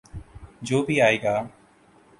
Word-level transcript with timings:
جو 0.61 0.81
بھی 0.83 1.01
آئے 1.01 1.21
گا۔ 1.23 1.35